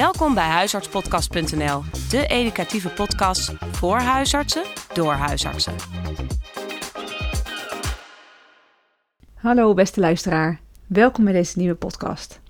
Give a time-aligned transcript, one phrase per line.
[0.00, 4.62] Welkom bij huisartspodcast.nl, de educatieve podcast voor huisartsen
[4.92, 5.72] door huisartsen.
[9.34, 12.40] Hallo beste luisteraar, welkom bij deze nieuwe podcast.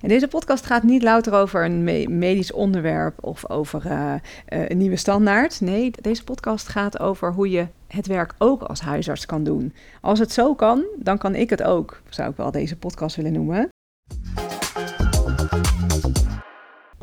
[0.00, 1.84] En deze podcast gaat niet louter over een
[2.18, 4.14] medisch onderwerp of over uh,
[4.46, 5.60] een nieuwe standaard.
[5.60, 9.74] Nee, deze podcast gaat over hoe je het werk ook als huisarts kan doen.
[10.00, 13.32] Als het zo kan, dan kan ik het ook, zou ik wel deze podcast willen
[13.32, 13.68] noemen.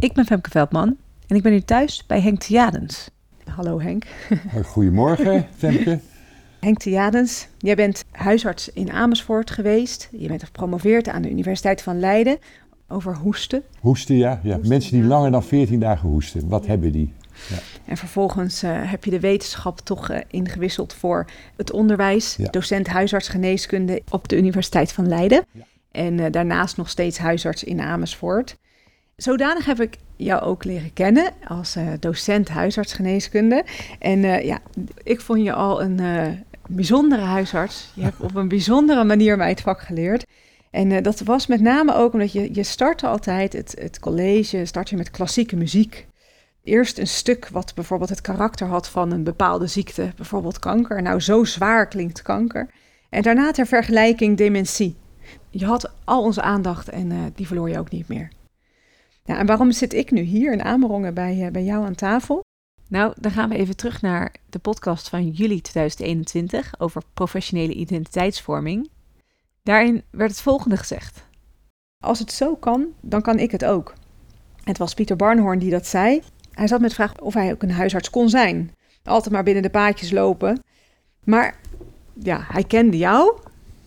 [0.03, 3.09] Ik ben Femke Veldman en ik ben hier thuis bij Henk Theadens.
[3.49, 4.05] Hallo Henk.
[4.65, 5.99] Goedemorgen Femke.
[6.59, 10.09] Henk Theadens, jij bent huisarts in Amersfoort geweest.
[10.11, 12.37] Je bent gepromoveerd aan de Universiteit van Leiden
[12.87, 13.63] over hoesten.
[13.79, 14.39] Hoesten, ja.
[14.43, 14.59] ja.
[14.63, 17.13] Mensen die langer dan 14 dagen hoesten, wat hebben die?
[17.49, 17.57] Ja.
[17.85, 22.37] En vervolgens uh, heb je de wetenschap toch uh, ingewisseld voor het onderwijs.
[22.51, 25.45] Docent huisartsgeneeskunde op de Universiteit van Leiden.
[25.51, 25.63] Ja.
[25.91, 28.57] En uh, daarnaast nog steeds huisarts in Amersfoort.
[29.15, 33.65] Zodanig heb ik jou ook leren kennen als docent huisartsgeneeskunde.
[33.99, 34.59] En ja,
[35.03, 35.99] ik vond je al een
[36.67, 37.91] bijzondere huisarts.
[37.95, 40.25] Je hebt op een bijzondere manier mij het vak geleerd.
[40.71, 44.89] En dat was met name ook omdat je, je startte altijd het, het college, start
[44.89, 46.07] je met klassieke muziek.
[46.63, 51.01] Eerst een stuk wat bijvoorbeeld het karakter had van een bepaalde ziekte, bijvoorbeeld kanker.
[51.01, 52.69] Nou, zo zwaar klinkt kanker.
[53.09, 54.95] En daarna ter vergelijking dementie.
[55.49, 58.29] Je had al onze aandacht en die verloor je ook niet meer.
[59.23, 62.41] Nou, en waarom zit ik nu hier in Amerongen bij, uh, bij jou aan tafel?
[62.89, 68.89] Nou, dan gaan we even terug naar de podcast van juli 2021 over professionele identiteitsvorming.
[69.63, 71.25] Daarin werd het volgende gezegd.
[72.03, 73.93] Als het zo kan, dan kan ik het ook.
[74.63, 76.21] Het was Pieter Barnhorn die dat zei.
[76.51, 78.71] Hij zat met de vraag of hij ook een huisarts kon zijn.
[79.03, 80.63] Altijd maar binnen de paadjes lopen.
[81.23, 81.59] Maar
[82.13, 83.37] ja, hij kende jou.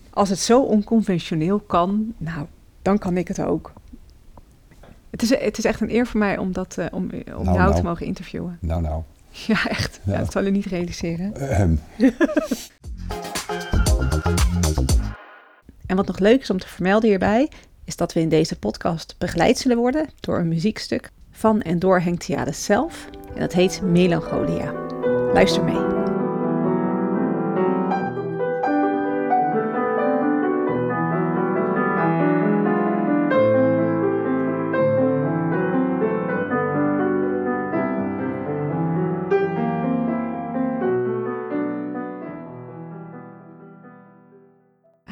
[0.09, 2.45] Als het zo onconventioneel kan, nou,
[2.81, 3.73] dan kan ik het ook.
[5.17, 7.43] Het is, het is echt een eer voor mij om, dat, uh, om, om nou,
[7.43, 7.75] jou nou.
[7.75, 8.57] te mogen interviewen.
[8.61, 9.01] Nou, nou.
[9.47, 9.99] Ja, echt.
[10.03, 10.17] Ja.
[10.17, 11.61] dat zal u niet realiseren.
[11.61, 11.79] Um.
[15.85, 17.49] En wat nog leuk is om te vermelden hierbij,
[17.83, 21.99] is dat we in deze podcast begeleid zullen worden door een muziekstuk van en door
[21.99, 23.09] Henk Theades zelf.
[23.33, 24.71] En dat heet Melancholia.
[25.33, 25.96] Luister mee.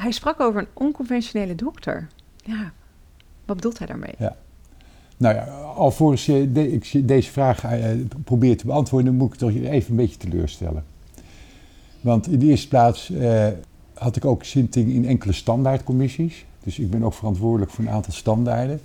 [0.06, 2.08] Hij sprak over een onconventionele dokter.
[2.44, 2.72] Ja,
[3.44, 4.14] wat bedoelt hij daarmee?
[4.18, 4.36] Ja.
[5.16, 5.44] Nou ja,
[5.76, 7.86] alvorens je de, deze vraag uh,
[8.24, 10.84] probeert te beantwoorden, moet ik toch even een beetje teleurstellen.
[12.00, 13.46] Want in de eerste plaats uh,
[13.94, 16.44] had ik ook zitting in enkele standaardcommissies.
[16.62, 18.80] Dus ik ben ook verantwoordelijk voor een aantal standaarden.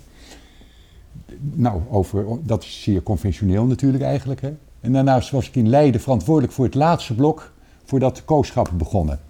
[1.40, 4.40] Nou, over, dat is zeer conventioneel natuurlijk eigenlijk.
[4.40, 4.54] Hè.
[4.80, 7.52] En daarnaast was ik in Leiden verantwoordelijk voor het laatste blok
[7.84, 9.20] voordat de kooschappen begonnen.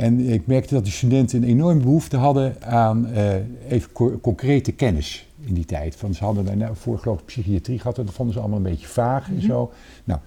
[0.00, 3.34] En ik merkte dat de studenten een enorme behoefte hadden aan uh,
[3.68, 5.96] even concrete kennis in die tijd.
[5.96, 8.86] Van, ze hadden daarna voor geloof ik psychiatrie gehad, dat vonden ze allemaal een beetje
[8.86, 9.46] vaag en mhm.
[9.46, 9.72] zo.
[10.04, 10.20] Nou,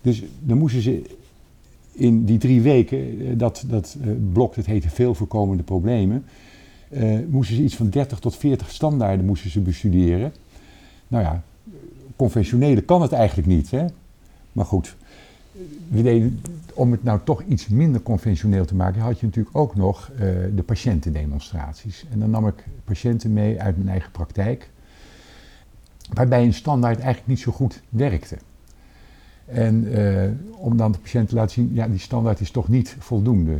[0.00, 1.02] dus dan moesten ze
[1.92, 6.24] in die drie weken, uh, dat, dat uh, blok, dat heette veel voorkomende problemen,
[7.28, 10.32] moesten ze iets van 30 tot 40 standaarden moesten ze bestuderen.
[11.08, 11.42] Nou ja,
[12.16, 13.84] conventionele kan het eigenlijk niet, hè?
[14.52, 14.96] Maar goed,
[16.74, 20.18] om het nou toch iets minder conventioneel te maken, had je natuurlijk ook nog uh,
[20.54, 22.06] de patiëntendemonstraties.
[22.10, 24.70] En dan nam ik patiënten mee uit mijn eigen praktijk,
[26.12, 28.36] waarbij een standaard eigenlijk niet zo goed werkte.
[29.44, 30.22] En uh,
[30.56, 33.58] om dan de patiënt te laten zien, ja, die standaard is toch niet voldoende.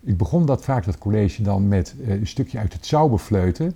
[0.00, 3.74] Ik begon dat vaak, dat college, dan met uh, een stukje uit het Zauberfleuten.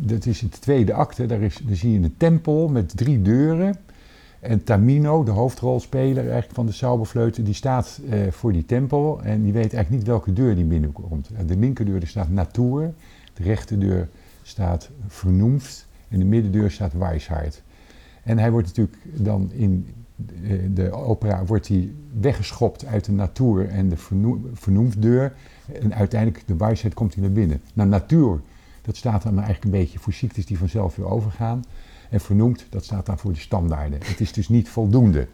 [0.00, 3.22] dat is in de tweede acte, daar, is, daar zie je een tempel met drie
[3.22, 3.76] deuren.
[4.44, 9.42] En Tamino, de hoofdrolspeler eigenlijk van de Sauberfleuten, die staat uh, voor die tempel en
[9.42, 11.30] die weet eigenlijk niet welke deur die binnenkomt.
[11.46, 12.94] De linkerdeur staat Natuur,
[13.34, 14.08] de rechterdeur
[14.42, 17.62] staat Vernoemd en de middendeur staat Weisheid.
[18.22, 19.86] En hij wordt natuurlijk dan in
[20.16, 23.96] de, de opera wordt hij weggeschopt uit de Natuur en de
[24.52, 25.32] Vernoemd deur
[25.82, 27.60] en uiteindelijk de Weisheid komt hij naar binnen.
[27.74, 28.40] Nou, Natuur,
[28.82, 31.64] dat staat dan eigenlijk een beetje voor ziektes die vanzelf weer overgaan.
[32.14, 33.98] En vernoemd, dat staat dan voor de standaarden.
[34.04, 35.26] Het is dus niet voldoende.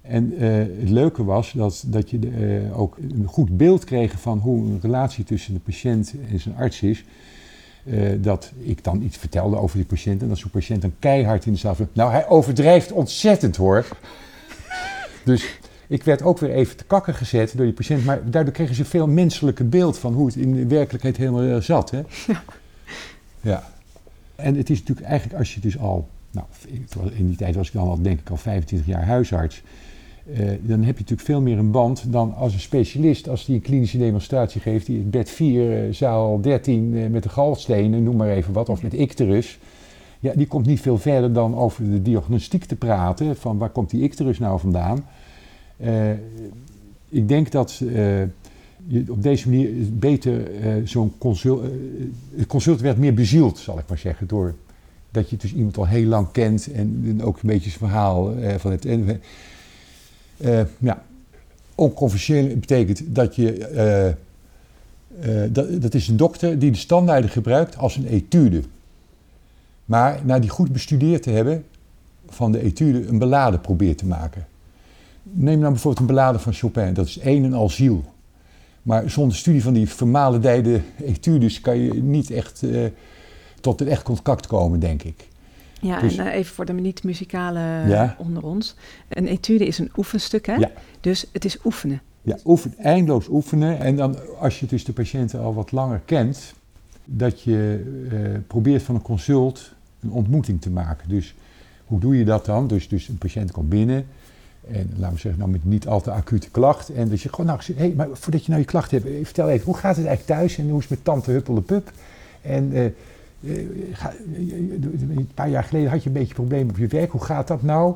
[0.00, 0.40] En uh,
[0.80, 4.78] het leuke was dat, dat je uh, ook een goed beeld kreeg van hoe een
[4.82, 7.04] relatie tussen de patiënt en zijn arts is.
[7.84, 11.46] Uh, dat ik dan iets vertelde over die patiënt en dat zo'n patiënt dan keihard
[11.46, 13.86] in de zaal Nou, hij overdrijft ontzettend hoor.
[15.24, 18.74] dus ik werd ook weer even te kakken gezet door die patiënt, maar daardoor kregen
[18.74, 21.90] ze veel menselijke beeld van hoe het in de werkelijkheid helemaal zat.
[21.90, 22.02] Hè?
[22.26, 22.42] Ja.
[23.40, 23.73] ja.
[24.36, 26.46] En het is natuurlijk eigenlijk als je dus al, nou
[27.14, 29.62] in die tijd was ik dan al denk ik al 25 jaar huisarts.
[30.26, 33.54] Uh, dan heb je natuurlijk veel meer een band dan als een specialist, als die
[33.54, 38.16] een klinische demonstratie geeft, die bed 4, uh, zaal 13 uh, met de galstenen, noem
[38.16, 39.58] maar even wat, of met icterus.
[40.20, 43.90] Ja, die komt niet veel verder dan over de diagnostiek te praten, van waar komt
[43.90, 45.04] die icterus nou vandaan.
[47.08, 47.82] ik denk dat
[48.86, 50.50] je op deze manier beter
[50.84, 51.62] zo'n consult,
[52.36, 54.54] het consult werd meer bezield, zal ik maar zeggen, door
[55.10, 58.70] dat je dus iemand al heel lang kent en, ook een beetje zijn verhaal van
[58.70, 58.84] het...
[58.84, 61.02] Uh, ja,
[61.74, 64.14] onconventioneel betekent dat je.
[65.50, 68.62] Dat, dat is een dokter die de standaarden gebruikt als een etude.
[69.84, 71.64] Maar na die goed bestudeerd te hebben,
[72.28, 74.46] van de etude een ballade probeert te maken.
[75.22, 78.04] Neem nou bijvoorbeeld een ballade van Chopin, dat is één en al ziel.
[78.84, 82.62] Maar zonder studie van die vermalendijde etudes kan je niet echt
[83.60, 85.28] tot een echt contact komen, denk ik.
[85.80, 88.74] Ja, dus, en uh, even voor de niet-muzikale onder ons.
[89.08, 90.54] Een etude is een oefenstuk, hè?
[90.54, 90.70] Ja.
[91.00, 92.00] Dus het is oefenen.
[92.22, 93.80] Ja, oefen, eindeloos oefenen.
[93.80, 96.54] En dan als je dus de patiënten al wat langer kent,
[97.04, 97.82] dat je
[98.12, 101.08] uh, probeert van een consult een ontmoeting te maken.
[101.08, 101.34] Dus
[101.84, 102.66] hoe doe je dat dan?
[102.66, 104.06] Dus, dus een patiënt komt binnen
[104.70, 106.88] en laten we zeggen, nou met niet al te acute klacht.
[106.88, 109.24] En dat je gewoon, nou, hé, hey, maar voordat je nou je klacht hebt, eh,
[109.24, 111.60] vertel even, hoe gaat het eigenlijk thuis en hoe is het met tante Huppel de
[111.60, 111.92] Pup?
[112.42, 112.84] En uh,
[115.16, 117.10] een paar jaar geleden had je een beetje problemen op je werk.
[117.10, 117.94] Hoe gaat dat nou?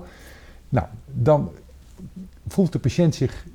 [0.68, 1.50] Nou, dan
[2.48, 3.46] voelt de patiënt zich,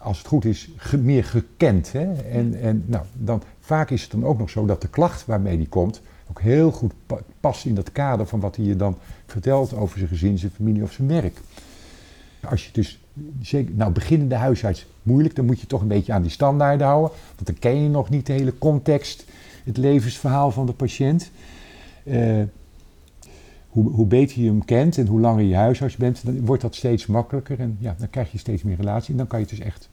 [0.00, 1.92] als het goed is, meer gekend.
[1.92, 2.12] Hè?
[2.12, 5.56] En, en nou, dan, vaak is het dan ook nog zo dat de klacht waarmee
[5.56, 6.92] die komt ook heel goed
[7.40, 10.82] past in dat kader van wat hij je dan vertelt over zijn gezin, zijn familie
[10.82, 11.40] of zijn werk.
[12.50, 13.00] Als je dus,
[13.40, 17.10] zeker, nou beginnende huisarts, moeilijk, dan moet je toch een beetje aan die standaarden houden,
[17.34, 19.24] want dan ken je nog niet de hele context
[19.64, 21.30] het levensverhaal van de patiënt.
[22.04, 22.42] Uh,
[23.68, 26.74] hoe, hoe, beter je hem kent en hoe langer je huisarts bent, dan wordt dat
[26.74, 27.60] steeds makkelijker.
[27.60, 29.10] En ja, dan krijg je steeds meer relatie.
[29.10, 29.88] En dan kan je dus echt,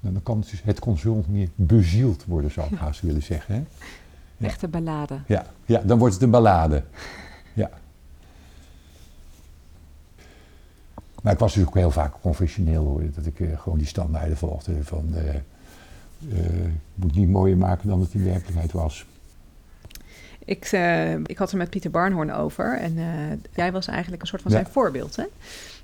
[0.00, 3.54] dan kan het, dus het consult meer bezield worden, zou ik haast willen zeggen.
[3.54, 3.62] Hè?
[4.36, 4.46] Ja.
[4.46, 5.18] Echte ballade.
[5.26, 6.82] Ja, ja, dan wordt het een ballade.
[7.52, 7.70] Ja.
[11.22, 14.36] Maar ik was dus ook heel vaak confessioneel hoor, dat ik uh, gewoon die standaarden
[14.36, 15.08] volgde van...
[15.14, 15.34] Uh,
[16.28, 19.06] uh, moet niet mooier maken dan het in werkelijkheid was.
[20.44, 23.06] Ik, uh, ik had er met Pieter Barnhorn over en uh,
[23.54, 25.16] jij was eigenlijk een soort van zijn voorbeeld.
[25.16, 25.24] Hè?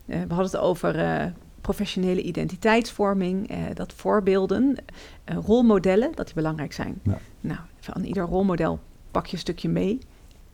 [0.05, 4.77] we hadden het over professionele identiteitsvorming, dat voorbeelden,
[5.25, 7.01] rolmodellen, dat die belangrijk zijn.
[7.03, 7.19] Ja.
[7.41, 8.79] Nou, van ieder rolmodel
[9.11, 9.99] pak je een stukje mee.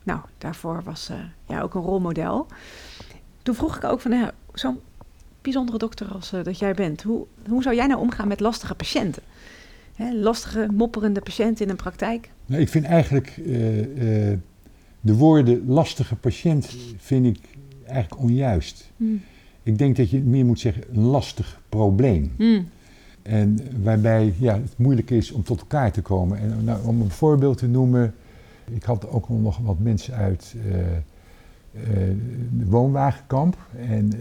[0.03, 1.11] Nou, daarvoor was
[1.47, 2.47] jij ook een rolmodel.
[3.43, 4.79] Toen vroeg ik ook van, nou, zo'n
[5.41, 9.23] bijzondere dokter als dat jij bent, hoe, hoe zou jij nou omgaan met lastige patiënten?
[9.95, 12.29] Hè, lastige, mopperende patiënt in een praktijk?
[12.45, 14.37] Nou, ik vind eigenlijk uh, uh,
[15.01, 17.39] de woorden lastige patiënt vind ik
[17.85, 18.91] eigenlijk onjuist.
[18.97, 19.21] Hmm.
[19.63, 22.33] Ik denk dat je meer moet zeggen een lastig probleem.
[22.37, 22.69] Hmm.
[23.21, 26.39] En waarbij ja, het moeilijk is om tot elkaar te komen.
[26.39, 28.13] En nou, om een voorbeeld te noemen,
[28.71, 30.55] ik had ook nog wat mensen uit
[32.63, 33.57] woonwagenkamp.
[33.89, 34.11] En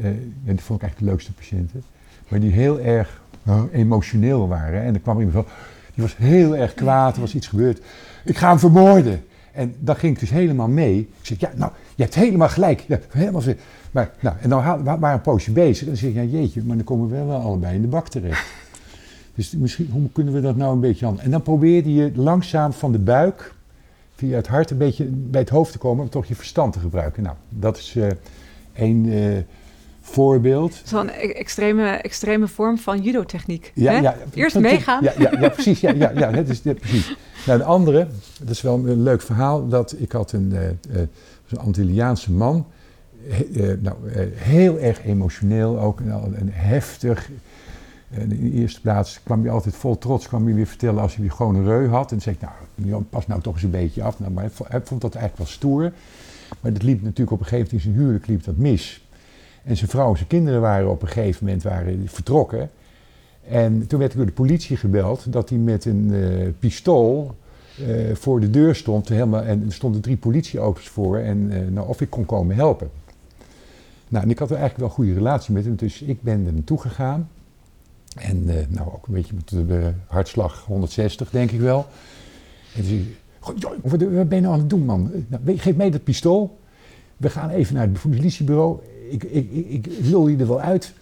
[0.45, 1.83] ja, die vond ik eigenlijk de leukste patiënten.
[2.29, 4.83] Maar die heel erg nou, emotioneel waren.
[4.83, 5.47] En er kwam iemand van,
[5.95, 7.81] die was heel erg kwaad, er was iets gebeurd.
[8.25, 9.25] Ik ga hem vermoorden.
[9.53, 10.99] En dan ging ik dus helemaal mee.
[10.99, 12.81] Ik zeg, ja, nou, je hebt helemaal gelijk.
[12.81, 13.43] Ja, helemaal
[13.95, 15.81] maar, nou, en dan waren we een poosje bezig.
[15.81, 18.09] En dan zeg ik, ja, jeetje, maar dan komen we wel allebei in de bak
[18.09, 18.47] terecht.
[19.35, 21.21] Dus misschien, hoe kunnen we dat nou een beetje aan?
[21.21, 23.54] En dan probeerde je langzaam van de buik,
[24.15, 26.79] via het hart, een beetje bij het hoofd te komen, om toch je verstand te
[26.79, 27.23] gebruiken.
[27.23, 28.07] Nou, dat is uh,
[28.73, 29.05] één...
[29.07, 29.39] Uh,
[30.05, 30.81] voorbeeld.
[30.85, 33.73] Zo'n e- extreme, extreme vorm van judo-techniek.
[33.75, 35.03] Ja, ja, Eerst meegaan.
[35.03, 35.81] Ja, ja, ja, precies.
[35.81, 37.17] Ja, ja, ja, dat is, ja, precies.
[37.47, 38.07] Nou, de andere,
[38.41, 40.61] dat is wel een leuk verhaal, dat ik had een, uh,
[41.49, 42.67] een Antilliaanse man,
[43.53, 43.97] uh, nou,
[44.35, 46.51] heel erg emotioneel ook, en,
[48.15, 48.39] en heftig.
[48.39, 51.23] in de eerste plaats kwam hij altijd vol trots, kwam hij weer vertellen als hij
[51.23, 52.11] weer gewoon een reu had.
[52.11, 54.19] En dan zei ik, nou, pas nou toch eens een beetje af.
[54.19, 55.93] Nou, maar hij vond dat eigenlijk wel stoer.
[56.61, 59.07] Maar dat liep natuurlijk op een gegeven moment in zijn huwelijk liep dat mis.
[59.65, 62.71] En zijn vrouw en zijn kinderen waren op een gegeven moment waren vertrokken.
[63.49, 67.35] En toen werd ik door de politie gebeld dat hij met een uh, pistool
[67.81, 69.09] uh, voor de deur stond.
[69.09, 71.19] Helemaal, en er stonden drie politieauto's voor.
[71.19, 72.91] En nou, of ik kon komen helpen.
[74.09, 75.77] Nou, en ik had er eigenlijk wel een goede relatie met hem.
[75.77, 77.29] Dus ik ben er naartoe gegaan.
[78.15, 81.87] En nou, ook een beetje met de hartslag 160, denk ik wel.
[82.77, 83.17] En zei
[83.83, 85.11] wat ben je nou aan het doen, man?
[85.29, 86.59] Nou, geef mij dat pistool.
[87.17, 88.81] We gaan even naar het politiebureau
[89.11, 90.93] ik, ik, ik, ik lul je er wel uit.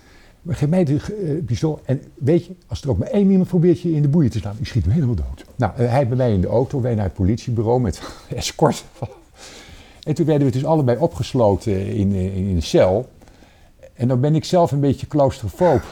[0.42, 1.00] Maar geef mij uh,
[1.46, 1.80] pistool.
[1.84, 4.38] En weet je, als er ook maar één iemand probeert je in de boeien te
[4.38, 5.44] slaan, ik schiet hem helemaal dood.
[5.56, 8.02] Nou, hij bij mij in de auto, wij naar het politiebureau met
[8.34, 8.84] escort.
[10.02, 13.08] En toen werden we dus allebei opgesloten in, in, een cel.
[13.94, 15.82] En dan ben ik zelf een beetje claustrofoob.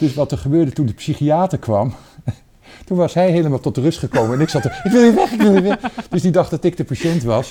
[0.00, 1.94] Dus wat er gebeurde toen de psychiater kwam,
[2.86, 4.34] toen was hij helemaal tot rust gekomen.
[4.34, 5.78] En ik zat er, ik wil hier weg, ik wil hier weg.
[6.10, 7.50] Dus die dacht dat ik de patiënt was.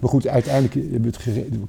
[0.00, 0.74] Maar goed, uiteindelijk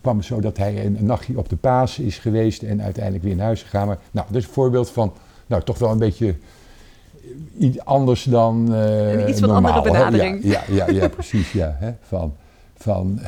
[0.01, 3.35] kwam het zo dat hij een, nachtje op de paas is geweest en uiteindelijk weer
[3.35, 3.87] naar huis gegaan.
[3.87, 5.13] Maar nou, dat is een voorbeeld van,
[5.47, 6.35] nou, toch wel een beetje
[7.57, 10.43] iets anders dan uh, Iets van andere benadering.
[10.43, 11.75] Ja, ja, ja, ja, precies, ja.
[11.79, 12.35] Hè, van,
[12.77, 13.19] van,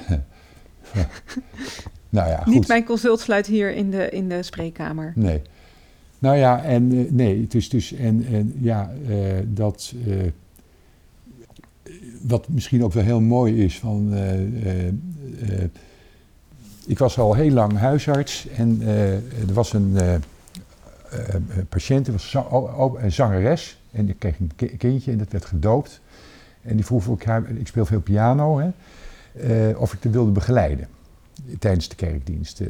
[2.10, 2.54] nou ja, goed.
[2.54, 5.14] Niet mijn consult sluit hier in de, in de spreekkamer.
[5.16, 5.42] Nee.
[6.22, 10.24] Nou ja, en uh, nee, het is dus, en, en ja, uh, dat, uh,
[12.22, 14.14] wat misschien ook wel heel mooi is van,
[16.86, 18.82] ik was al heel lang huisarts en
[19.48, 19.98] er was een
[21.70, 22.36] patiënt, was
[23.02, 26.02] een zangeres en ik kreeg een kindje en dat werd gedoopt.
[26.62, 27.28] En die vroeg ik,
[27.60, 30.88] ik speel veel piano, hè, of ik te wilde begeleiden
[31.60, 32.62] tijdens de kerkdienst.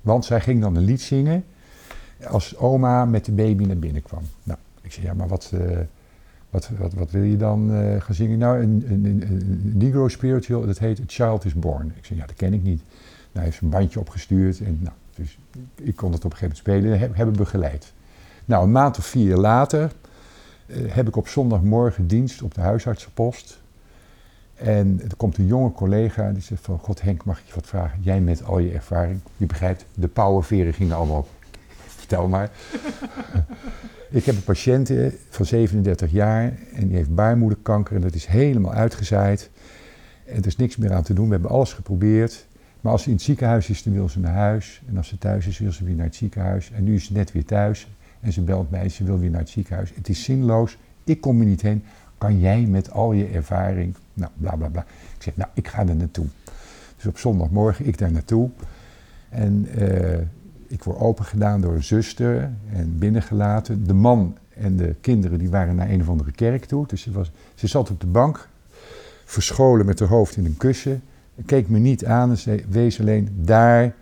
[0.00, 1.44] want zij ging dan een lied zingen
[2.28, 4.22] als oma met de baby naar binnen kwam.
[4.42, 5.78] Nou, ik zei, ja, maar wat, uh,
[6.50, 8.38] wat, wat, wat wil je dan uh, gaan zingen?
[8.38, 11.92] Nou, een, een, Negro spiritual, dat heet A Child is Born.
[11.96, 12.82] Ik zei, ja, dat ken ik niet.
[12.82, 12.96] Nou,
[13.32, 15.38] hij heeft een bandje opgestuurd en nou, dus
[15.74, 17.92] ik kon het op een gegeven moment spelen en hebben begeleid.
[18.44, 19.92] Nou, een maand of vier later
[20.66, 23.62] uh, heb ik op zondagmorgen dienst op de huisartsenpost.
[24.54, 27.66] En er komt een jonge collega die zegt van, God Henk, mag ik je wat
[27.66, 27.98] vragen?
[28.02, 31.26] Jij met al je ervaring, je begrijpt, de powerveren gingen allemaal
[32.22, 32.50] maar.
[34.10, 34.90] ik heb een patiënt
[35.28, 39.50] van 37 jaar en die heeft baarmoederkanker en dat is helemaal uitgezaaid.
[40.24, 41.26] En er is niks meer aan te doen.
[41.26, 42.46] We hebben alles geprobeerd.
[42.80, 44.82] Maar als ze in het ziekenhuis is, dan wil ze naar huis.
[44.88, 46.70] En als ze thuis is, wil ze weer naar het ziekenhuis.
[46.70, 47.88] En nu is ze net weer thuis.
[48.20, 49.92] En ze belt mij, ze wil weer naar het ziekenhuis.
[49.94, 50.78] Het is zinloos.
[51.04, 51.84] Ik kom er niet heen.
[52.18, 53.94] Kan jij met al je ervaring...
[54.14, 54.86] Nou, bla bla bla.
[55.16, 56.26] Ik zeg, nou, ik ga er naartoe.
[56.96, 58.50] Dus op zondagmorgen, ik daar naartoe.
[59.28, 60.18] En uh,
[60.74, 63.86] ik word opengedaan door een zuster en binnengelaten.
[63.86, 66.86] De man en de kinderen die waren naar een of andere kerk toe.
[66.86, 68.48] Dus ze, was, ze zat op de bank,
[69.24, 71.02] verscholen met haar hoofd in een kussen.
[71.46, 73.94] Keek me niet aan en wees alleen, daar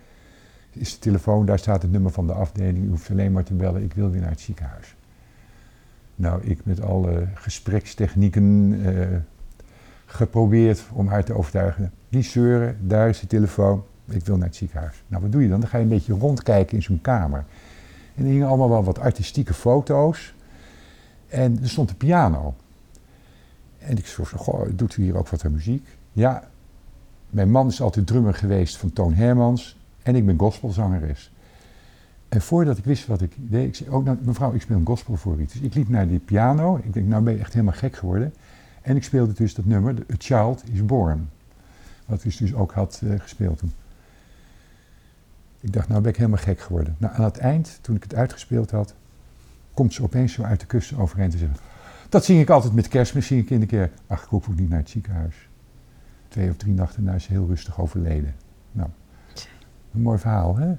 [0.71, 2.85] is de telefoon, daar staat het nummer van de afdeling.
[2.85, 4.95] U hoeft alleen maar te bellen, ik wil weer naar het ziekenhuis.
[6.15, 9.07] Nou, ik met alle gesprekstechnieken uh,
[10.05, 11.91] geprobeerd om haar te overtuigen.
[12.09, 15.03] Niet zeuren, daar is de telefoon ik wil naar het ziekenhuis.
[15.07, 15.59] Nou, wat doe je dan?
[15.59, 17.45] Dan ga je een beetje rondkijken in zo'n kamer.
[18.15, 20.33] En er hingen allemaal wel wat artistieke foto's.
[21.27, 22.53] En er stond een piano.
[23.77, 25.87] En ik vroeg, goh, doet u hier ook wat aan muziek?
[26.11, 26.49] Ja,
[27.29, 29.77] mijn man is altijd drummer geweest van Toon Hermans.
[30.03, 31.31] En ik ben gospelzangeres.
[32.29, 34.85] En voordat ik wist wat ik deed, ik zei, oh nou, mevrouw, ik speel een
[34.85, 35.45] gospel voor u.
[35.45, 36.79] Dus ik liep naar die piano.
[36.83, 38.33] Ik denk, nou ben je echt helemaal gek geworden.
[38.81, 41.29] En ik speelde dus dat nummer, A Child is Born.
[42.05, 43.71] Wat ik dus ook had uh, gespeeld toen.
[45.63, 46.95] Ik dacht, nou ben ik helemaal gek geworden.
[46.97, 48.95] Nou, aan het eind, toen ik het uitgespeeld had,
[49.73, 51.57] komt ze opeens zo uit de kussen overheen te zeggen...
[52.09, 53.93] Dat zing ik altijd met kerstmis, zing ik in de kerk.
[54.07, 55.49] Ach, ik hoef ook niet naar het ziekenhuis.
[56.27, 58.35] Twee of drie nachten na is ze heel rustig overleden.
[58.71, 58.89] Nou,
[59.93, 60.73] een mooi verhaal, hè?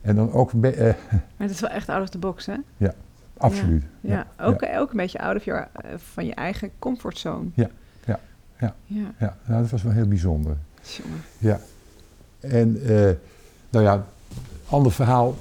[0.00, 0.52] En dan ook...
[0.52, 0.94] Uh, maar
[1.36, 2.56] het is wel echt out of the box, hè?
[2.76, 2.94] Ja,
[3.36, 3.84] absoluut.
[4.00, 4.44] Ja, ja.
[4.44, 7.48] Ook, ook een beetje out of your, uh, van je eigen comfortzone.
[7.54, 7.68] Ja,
[8.04, 8.20] ja,
[8.58, 8.74] ja.
[8.84, 9.12] ja.
[9.18, 9.36] ja.
[9.46, 10.56] Nou, dat was wel heel bijzonder.
[10.82, 11.20] Jongen.
[11.38, 11.60] Ja.
[12.40, 12.90] En...
[12.90, 13.10] Uh,
[13.70, 14.06] nou ja,
[14.68, 15.36] ander verhaal.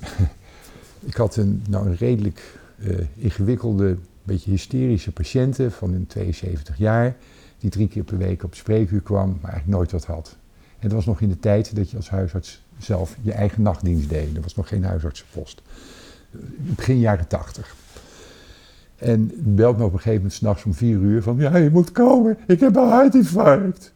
[1.10, 7.16] ik had een, nou, een redelijk uh, ingewikkelde, beetje hysterische patiënte van een 72 jaar,
[7.58, 10.36] die drie keer per week op spreekuur kwam, maar eigenlijk nooit wat had.
[10.78, 14.08] En dat was nog in de tijd dat je als huisarts zelf je eigen nachtdienst
[14.08, 14.36] deed.
[14.36, 15.62] Er was nog geen huisartsenpost.
[16.56, 17.74] Begin jaren 80.
[18.96, 21.36] En belt me op een gegeven moment s'nachts om vier uur van...
[21.36, 23.92] Ja, je moet komen, ik heb een hartinfarct.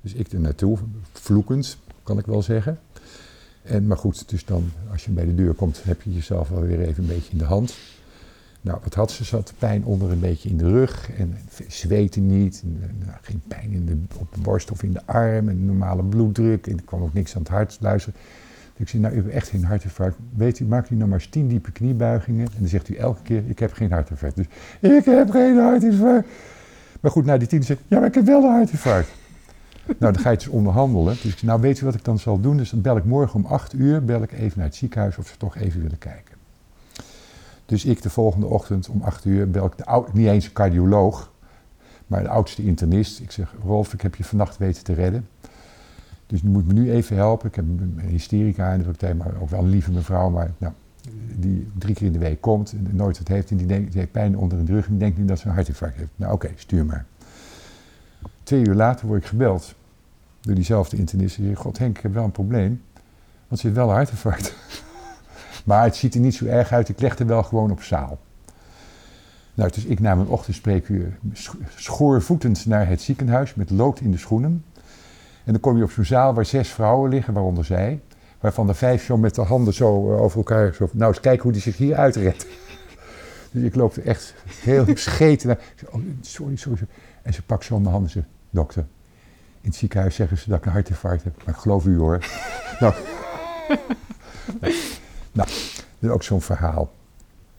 [0.00, 0.78] Dus ik er naartoe,
[1.12, 2.78] vloekend, kan ik wel zeggen.
[3.68, 6.62] En, maar goed, dus dan, als je bij de deur komt, heb je jezelf wel
[6.62, 7.76] weer even een beetje in de hand.
[8.60, 9.24] Nou, wat had ze?
[9.24, 11.36] Ze had pijn onder een beetje in de rug en
[11.68, 12.62] zweten niet.
[12.98, 16.66] nou, geen pijn in de, op de borst of in de arm en normale bloeddruk.
[16.66, 18.20] En er kwam ook niks aan het hart luisteren.
[18.72, 20.16] Dus ik zei, nou, u hebt echt geen hartinfarct.
[20.36, 22.46] Weet u, maakt u nou maar eens tien diepe kniebuigingen.
[22.46, 24.36] En dan zegt u elke keer, ik heb geen hartinfarct.
[24.36, 24.46] Dus,
[24.80, 26.28] ik heb geen hartinfarct.
[27.00, 29.08] Maar goed, na die tien zegt ja, maar ik heb wel een hartinfarct
[29.98, 31.16] nou, dan ga je dus onderhandelen.
[31.22, 32.56] Dus ik nou weet je wat ik dan zal doen?
[32.56, 35.26] Dus dan bel ik morgen om acht uur, bel ik even naar het ziekenhuis of
[35.26, 36.36] ze toch even willen kijken.
[37.66, 40.52] Dus ik de volgende ochtend om acht uur bel ik de oud, niet eens een
[40.52, 41.32] cardioloog,
[42.06, 43.20] maar de oudste internist.
[43.20, 45.28] Ik zeg, Rolf, ik heb je vannacht weten te redden.
[46.26, 47.48] Dus je moet me nu even helpen.
[47.48, 50.30] Ik heb een hysterica in de praktijk, maar ook wel een lieve mevrouw.
[50.30, 50.72] Maar nou,
[51.36, 53.50] die drie keer in de week komt en nooit wat heeft.
[53.50, 55.54] En die, denkt, heeft pijn onder de rug en die denkt nu dat ze een
[55.54, 56.10] hartinfarct heeft.
[56.16, 57.04] Nou oké, stuur maar.
[58.42, 59.74] Twee uur later word ik gebeld
[60.40, 61.36] door diezelfde internist.
[61.36, 62.82] Die zei, god Henk, ik heb wel een probleem.
[63.48, 64.54] Want ze heeft wel een hartinfarct.
[65.64, 66.88] maar het ziet er niet zo erg uit.
[66.88, 68.18] Ik leg er wel gewoon op zaal.
[69.54, 71.18] Nou, dus ik nam een ochtendspreekuur
[71.76, 74.64] schoorvoetend naar het ziekenhuis met lood in de schoenen.
[75.44, 78.00] En dan kom je op zo'n zaal waar zes vrouwen liggen, waaronder zij.
[78.40, 80.74] Waarvan de vijf zo met de handen zo eh, over elkaar.
[80.74, 82.46] Zo, nou, eens kijken hoe die zich hier uitredt.
[83.52, 85.58] dus ik loop er echt heel scheten naar.
[85.90, 86.80] Oh, sorry, sorry.
[87.22, 88.86] En ze pakt zo mijn handen en zegt: Dokter,
[89.60, 91.36] in het ziekenhuis zeggen ze dat ik een hartinfarct heb.
[91.44, 92.18] Maar ik geloof u hoor.
[92.80, 92.94] nou,
[95.32, 95.48] nou,
[95.98, 96.92] dat is ook zo'n verhaal.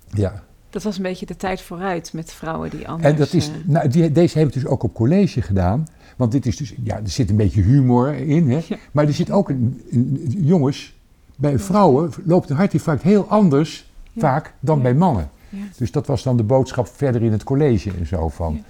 [0.08, 0.44] Ja.
[0.70, 3.12] Dat was een beetje de tijd vooruit met vrouwen die anders...
[3.12, 3.56] En dat is, uh...
[3.65, 5.88] nou, die, deze heb ik dus ook op college gedaan.
[6.15, 8.62] Want dit is dus, ja, er zit een beetje humor in, hè.
[8.68, 8.77] Ja.
[8.91, 10.98] Maar er zit ook een, een, jongens,
[11.36, 14.22] bij vrouwen loopt een hartinfarct heel anders ja.
[14.22, 14.84] vaak dan ja.
[14.84, 15.29] bij mannen.
[15.77, 18.63] Dus dat was dan de boodschap verder in het college en zo van.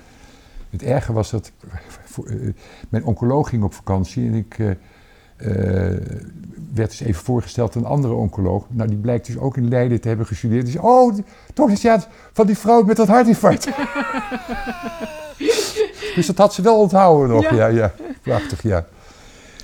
[0.70, 1.52] Het erge was dat
[2.06, 2.54] voor, uh,
[2.90, 4.76] mijn oncoloog ging op vakantie en ik uh,
[6.74, 8.66] werd dus even voorgesteld aan een andere oncoloog.
[8.70, 10.66] Nou, die blijkt dus ook in Leiden te hebben gestudeerd.
[10.66, 11.18] Dus, oh,
[11.54, 13.64] toch is ja van die vrouw met dat hartinfarct.
[16.16, 17.50] dus dat had ze wel onthouden nog.
[17.50, 17.94] Ja, ja, ja.
[18.22, 18.86] prachtig, ja.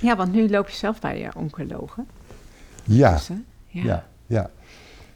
[0.00, 2.06] Ja, want nu loop je zelf bij je oncologen.
[2.84, 3.30] Ja, dus,
[3.66, 4.50] ja, ja, ja.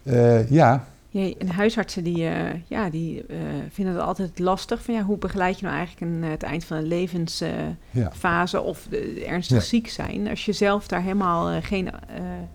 [0.03, 0.85] Uh, ja.
[1.13, 3.37] Ja, en huisartsen die, uh, ja, die uh,
[3.71, 4.83] vinden het altijd lastig.
[4.83, 8.63] Van, ja, hoe begeleid je nou eigenlijk een, het eind van een levensfase ja.
[8.63, 9.63] of de, ernstig ja.
[9.63, 10.29] ziek zijn...
[10.29, 11.91] als je zelf daar helemaal geen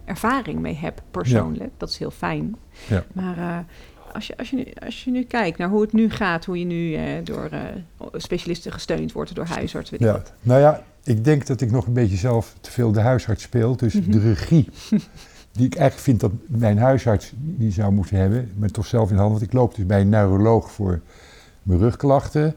[0.05, 1.71] ervaring mee hebt persoonlijk.
[1.77, 2.55] Dat is heel fijn.
[3.13, 3.65] Maar
[4.13, 6.45] als, je, als, je nu, als je nu kijkt naar hoe het nu gaat...
[6.45, 7.49] hoe je nu door
[8.13, 10.11] specialisten gesteund wordt, door huisarts, weet ja.
[10.11, 10.33] wat.
[10.41, 13.75] Nou ja, ik denk dat ik nog een beetje zelf te veel de huisarts speel.
[13.75, 14.11] Dus mm -hmm.
[14.11, 14.69] de regie...
[15.55, 19.15] die ik eigenlijk vind dat mijn huisarts die zou moeten hebben, maar toch zelf in
[19.15, 19.33] de hand.
[19.33, 21.01] Want ik loop dus bij een neuroloog voor
[21.63, 22.55] mijn rugklachten.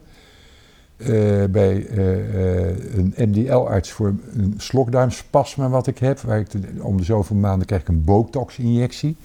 [0.97, 1.07] Uh,
[1.45, 6.19] bij uh, uh, een MDL-arts voor een slokdarmspasma wat ik heb.
[6.19, 6.47] Waar ik
[6.81, 9.17] om de zoveel maanden krijg ik een botox-injectie.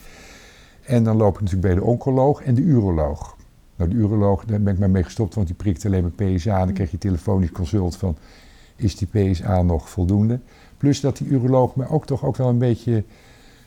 [0.83, 3.37] En dan loop ik natuurlijk bij de oncoloog en de uroloog.
[3.77, 6.65] Nou, de uroloog, daar ben ik maar mee gestopt, want die prikt alleen maar PSA.
[6.65, 8.17] Dan krijg je telefonisch consult van,
[8.77, 10.41] is die PSA nog voldoende?
[10.77, 13.05] Plus dat die uroloog me ook toch ook wel een beetje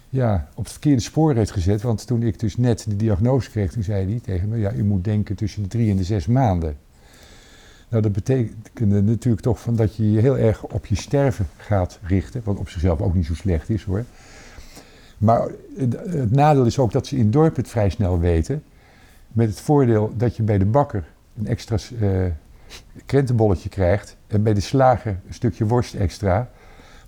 [0.10, 1.82] ja, op het verkeerde spoor heeft gezet.
[1.82, 4.84] Want toen ik dus net de diagnose kreeg, toen zei hij tegen me: Ja, u
[4.84, 6.78] moet denken tussen de drie en de zes maanden.
[7.90, 12.00] Nou, dat betekende natuurlijk toch van dat je je heel erg op je sterven gaat
[12.02, 12.42] richten.
[12.44, 14.04] Wat op zichzelf ook niet zo slecht is hoor.
[15.18, 18.64] Maar het, nadeel is ook dat ze in dorp het vrij snel weten.
[19.28, 21.04] Met het voordeel dat je bij de bakker
[21.38, 22.26] een extra uh,
[23.06, 24.16] krentenbolletje krijgt.
[24.28, 26.50] En bij de slager een stukje worst extra.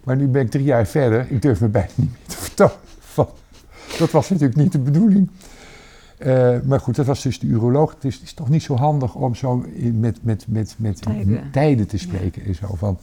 [0.03, 1.25] Maar nu ben ik drie jaar verder.
[1.29, 2.69] Ik durf me bijna niet meer te
[3.97, 5.29] Dat was natuurlijk niet de bedoeling.
[6.19, 7.93] Uh, maar goed, dat was dus de uroloog.
[7.93, 11.51] Het is, het is toch niet zo handig om zo met, met, met, met tijden.
[11.51, 12.41] tijden te spreken.
[12.41, 12.47] Ja.
[12.47, 12.97] En, zo van.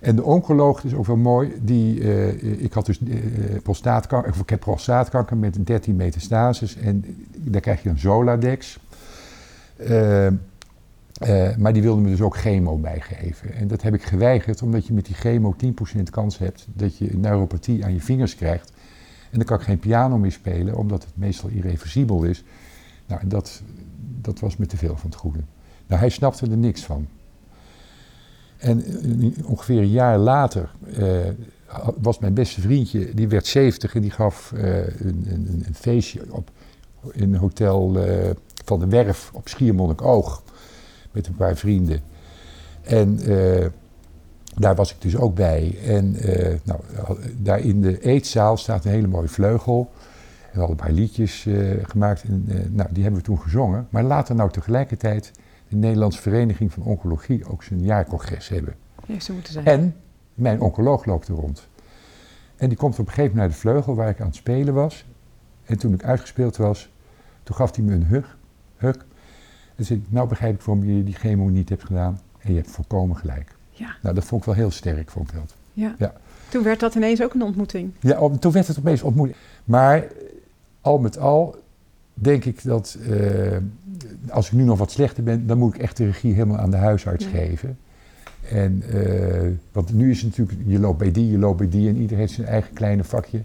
[0.00, 1.52] en de oncoloog is ook wel mooi.
[1.62, 3.16] Die, uh, ik had dus uh,
[3.62, 6.76] prostaatkanker, of ik heb prostaatkanker met 13 metastases.
[6.76, 7.04] En
[7.36, 8.78] daar krijg je een Zoladex.
[11.58, 13.54] Maar die wilde me dus ook chemo bijgeven.
[13.54, 15.56] En dat heb ik geweigerd, omdat je met die chemo
[15.98, 18.71] 10% kans hebt dat je neuropathie aan je vingers krijgt.
[19.32, 22.44] En dan kan ik geen piano meer spelen, omdat het meestal irreversibel is.
[23.06, 23.62] Nou, en dat,
[24.20, 25.40] dat was me te veel van het goede.
[25.86, 27.08] Nou, hij snapte er niks van.
[28.56, 28.84] En
[29.44, 31.18] ongeveer een jaar later uh,
[32.00, 36.20] was mijn beste vriendje, die werd 70 en die gaf uh, een, een, een, feestje
[36.30, 36.50] op,
[37.12, 37.96] in een hotel
[38.64, 40.42] van de Werf op Schiermonnikoog
[41.10, 42.00] met een paar vrienden.
[42.82, 43.18] En
[44.54, 45.78] daar was ik dus ook bij.
[45.86, 46.80] En uh, nou,
[47.36, 49.90] daar in de eetzaal staat een hele mooie vleugel.
[50.52, 53.86] We hadden een paar liedjes uh, gemaakt en nou, die hebben we toen gezongen.
[53.90, 55.32] Maar later nou tegelijkertijd
[55.68, 58.74] de Nederlandse Vereniging van Oncologie ook zijn jaarcongres hebben.
[59.06, 59.66] Ja, zo moeten zijn.
[59.66, 59.96] En
[60.34, 61.68] mijn oncoloog loopt er rond.
[62.56, 64.74] En die komt op een gegeven moment naar de vleugel waar ik aan het spelen
[64.74, 65.06] was.
[65.64, 66.90] En toen ik uitgespeeld was,
[67.42, 68.36] toen gaf hij me een hug.
[68.76, 69.06] hug
[69.76, 72.20] dus ik, nou begrijp ik waarom je die chemo niet hebt gedaan.
[72.38, 73.56] En je hebt volkomen gelijk.
[73.82, 73.96] Ja.
[74.02, 75.54] Nou, dat vond ik wel heel sterk, vond ik dat.
[75.72, 75.94] Ja.
[75.98, 76.12] ja.
[76.48, 77.92] Toen werd dat ineens ook een ontmoeting.
[78.00, 79.38] Ja, op, toen werd het opeens een ontmoeting.
[79.64, 80.06] Maar
[80.80, 81.56] al met al
[82.14, 83.56] denk ik dat uh,
[84.28, 86.70] als ik nu nog wat slechter ben, dan moet ik echt de regie helemaal aan
[86.70, 87.30] de huisarts ja.
[87.30, 87.78] geven.
[88.50, 91.88] En, uh, want nu is het natuurlijk, je loopt bij die, je loopt bij die
[91.88, 93.42] en iedereen heeft zijn eigen kleine vakje.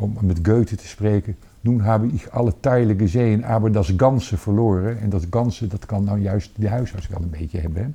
[0.00, 4.98] Om met Goethe te spreken, Nun habe ich alle Teile gesehen, aber das Ganze verloren.
[5.00, 7.82] En dat Ganze, dat kan nou juist de huisarts wel een beetje hebben.
[7.82, 7.88] Hè?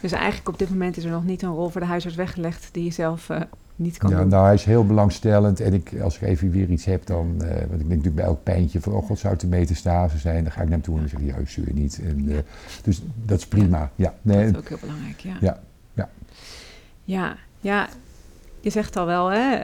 [0.00, 2.68] Dus eigenlijk op dit moment is er nog niet een rol voor de huisarts weggelegd
[2.72, 3.40] die je zelf uh,
[3.76, 4.28] niet kan ja, doen?
[4.28, 5.60] Nou, hij is heel belangstellend.
[5.60, 7.34] En ik, als ik even weer iets heb, dan...
[7.42, 8.92] Uh, want ik denk natuurlijk bij elk pijntje van...
[8.92, 10.42] Oh god, zou het een metastase zijn?
[10.42, 12.00] Dan ga ik naar hem toe en zeg ik, juist niet.
[12.02, 12.38] En, uh,
[12.82, 13.90] dus dat is prima.
[13.96, 14.14] Ja.
[14.22, 15.36] Nee, dat is ook heel belangrijk, ja.
[15.40, 15.60] Ja,
[15.94, 16.08] ja.
[17.04, 17.88] Ja, Ja,
[18.60, 19.56] je zegt al wel, hè?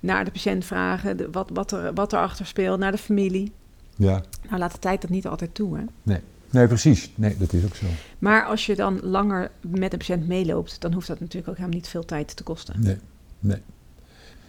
[0.00, 3.52] Naar de patiënt vragen, de, wat, wat, er, wat erachter speelt, naar de familie.
[3.96, 4.22] Ja.
[4.48, 5.84] Nou, laat de tijd dat niet altijd toe, hè?
[6.02, 6.20] Nee.
[6.50, 7.12] Nee, precies.
[7.14, 7.86] Nee, dat is ook zo.
[8.18, 11.76] Maar als je dan langer met een patiënt meeloopt, dan hoeft dat natuurlijk ook helemaal
[11.78, 12.74] niet veel tijd te kosten.
[12.78, 12.96] Nee,
[13.40, 13.58] nee.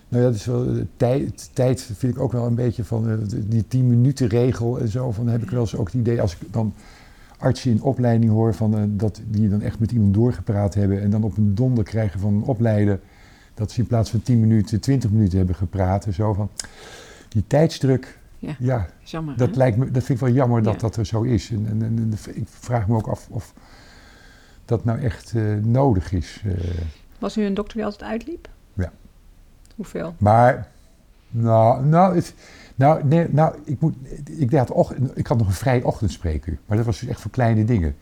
[0.07, 3.17] Nou ja, dat is wel, tijd, tijd vind ik ook wel een beetje van uh,
[3.45, 5.12] die 10 minuten regel en zo.
[5.12, 6.73] Van heb ik wel eens ook het idee als ik dan
[7.38, 11.09] artsen in opleiding hoor van uh, dat die dan echt met iemand doorgepraat hebben en
[11.09, 12.99] dan op een donder krijgen van een opleider
[13.60, 16.50] dat ze in plaats van 10 minuten 20 minuten hebben gepraat en zo van
[17.30, 18.17] die tijdsdruk.
[18.38, 19.56] Ja, ja jammer, dat, hè?
[19.56, 20.80] lijkt me, dat vind ik wel jammer dat Ja.
[20.80, 21.50] dat er zo is.
[21.50, 23.54] En, en, en, ik vraag me ook af of
[24.65, 26.43] dat nou echt uh, nodig is.
[26.45, 26.54] Uh,
[27.19, 28.50] Was u een dokter die altijd uitliep?
[28.74, 28.91] Ja.
[29.76, 30.15] Hoeveel?
[30.17, 30.67] Maar,
[31.30, 32.34] nou, nou, het,
[32.76, 33.95] nou, nee, nou ik, moet,
[34.26, 36.58] ik, had ochtend, ik had nog een vrij ochtendspreekuur.
[36.65, 37.95] Maar dat was dus echt voor kleine dingen.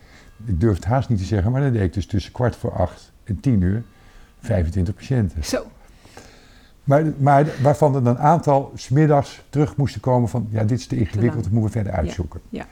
[0.46, 2.72] Ik durf het haast niet te zeggen, maar dan deed ik dus tussen kwart voor
[2.72, 3.84] acht en tien uur
[4.47, 5.43] 25 patiënten.
[5.43, 5.65] Zo.
[6.83, 10.47] Maar, maar waarvan er een aantal smiddags terug moesten komen van...
[10.49, 12.39] ja, dit is te ingewikkeld, dat moeten we verder uitzoeken.
[12.49, 12.65] Ja.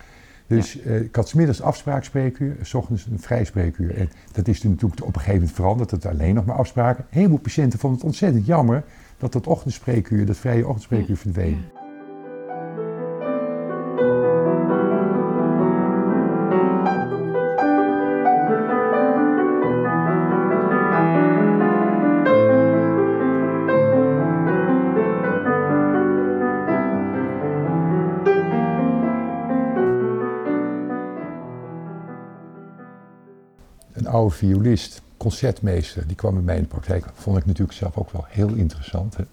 [0.47, 0.79] Dus ja.
[0.85, 3.97] Uh, ik had smiddags afspraakspreekuur, s ochtends een vrij spreekuur.
[3.97, 7.03] En dat is natuurlijk op een gegeven moment veranderd, dat het alleen nog maar afspraken.
[7.03, 8.83] Een heleboel patiënten vonden het ontzettend jammer
[9.17, 11.63] dat dat ochtendspreekuur, dat vrije ochtendspreekuur verdween.
[34.15, 37.06] Oude violist, concertmeester, die kwam bij mij in de praktijk.
[37.13, 39.15] Vond ik natuurlijk zelf ook wel heel interessant.
[39.17, 39.23] Hè.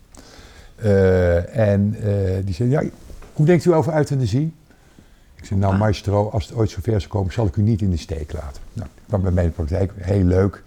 [0.84, 2.82] Uh, en uh, die zei, ja,
[3.32, 4.54] hoe denkt u over euthanasie?
[5.34, 7.90] Ik zei, nou maestro, als het ooit zover zou komen, zal ik u niet in
[7.90, 8.62] de steek laten.
[8.72, 10.62] Nou, die kwam bij mij in de praktijk, heel leuk.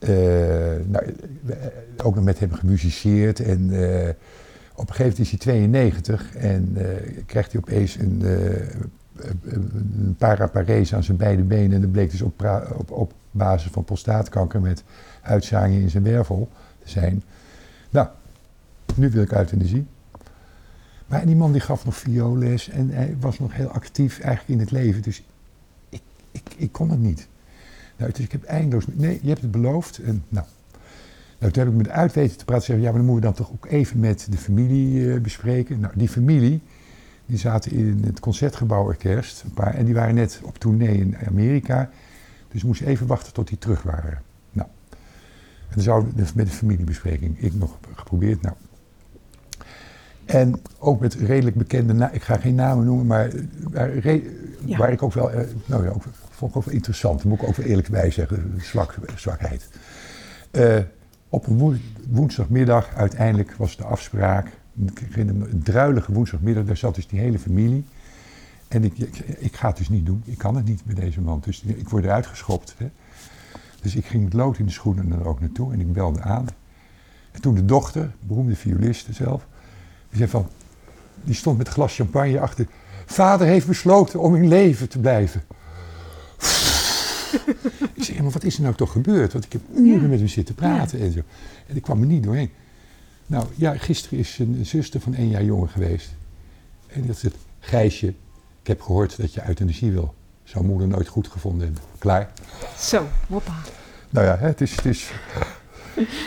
[0.00, 0.08] Uh,
[0.86, 1.14] nou,
[2.02, 3.40] ook nog met hem gemusiceerd.
[3.40, 3.64] En
[4.74, 6.76] op een gegeven moment is hij 92 en
[7.26, 8.22] krijgt hij opeens een,
[9.44, 11.72] een paraparese aan zijn beide benen.
[11.72, 14.84] En dat bleek dus op, op, op basis van prostaatkanker met
[15.22, 16.48] uitzaaiingen in zijn wervel
[16.82, 17.22] te zijn.
[17.90, 18.08] Nou,
[18.94, 19.86] nu wil ik euthanasie.
[21.06, 24.58] Maar die man die gaf nog violes en hij was nog heel actief eigenlijk in
[24.58, 25.02] het leven.
[25.02, 25.22] Dus
[25.88, 27.28] ik, ik, ik kon het niet.
[27.96, 28.84] Nou, dus ik heb eindeloos...
[28.92, 29.98] Nee, je hebt het beloofd.
[29.98, 30.46] En, nou,
[31.38, 32.64] nou, toen heb ik met uitweten te praten.
[32.64, 35.80] Zeggen, ja, maar dan moeten we dan toch ook even met de familie uh, bespreken.
[35.80, 36.60] Nou, die familie,
[37.26, 39.42] die zaten in het Concertgebouw Orkest.
[39.42, 41.90] Een paar, en die waren net op tournee in Amerika.
[42.52, 44.22] Dus moest even wachten tot die terug waren.
[44.52, 44.68] Nou,
[45.68, 48.42] en dan zouden we met de familiebespreking, ik nog geprobeerd.
[48.42, 48.54] Nou.
[50.24, 53.30] En ook met redelijk bekende, ik ga geen namen noemen, maar
[53.70, 53.96] waar,
[54.64, 54.78] ja.
[54.78, 55.30] waar ik ook wel,
[55.66, 58.54] nou ja, ook, vond ik ook wel interessant, moet ik ook wel eerlijk bij zeggen,
[58.60, 59.68] zwak, zwakheid.
[60.52, 60.78] Uh,
[61.28, 64.48] op een woens, woensdagmiddag uiteindelijk was de afspraak,
[65.14, 67.84] een druilige woensdagmiddag, daar zat dus die hele familie.
[68.72, 70.22] En ik, ik, ik, ga het dus niet doen.
[70.24, 71.42] Ik kan het niet met deze man.
[71.44, 72.74] Dus ik word eruit geschopt.
[72.76, 72.90] Hè.
[73.82, 76.46] Dus ik ging met lood in de schoenen er ook naartoe en ik belde aan.
[77.32, 79.46] En toen de dochter, beroemde violiste zelf,
[80.08, 80.48] die zei van,
[81.24, 82.66] die stond met een glas champagne achter.
[83.06, 85.42] Vader heeft besloten om in leven te blijven.
[87.94, 89.32] ik zei, maar wat is er nou toch gebeurd?
[89.32, 91.04] Want ik heb uren met hem zitten praten ja.
[91.04, 91.20] en zo.
[91.66, 92.50] En ik kwam er niet doorheen.
[93.26, 96.14] Nou ja, gisteren is een zuster van één jaar jonger geweest.
[96.86, 98.14] En dat is het Gijsje.
[98.62, 100.14] Ik heb gehoord dat je euthanasie wil.
[100.44, 101.82] Zou moeder nooit goed gevonden hebben.
[101.98, 102.30] Klaar?
[102.78, 103.54] Zo, hoppa.
[104.10, 105.12] Nou ja, het is, het is